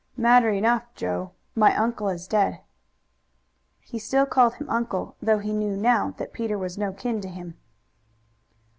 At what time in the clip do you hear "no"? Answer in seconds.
6.75-6.91